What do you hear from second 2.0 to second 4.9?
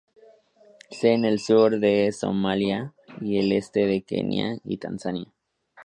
Somalia y el este de Kenia y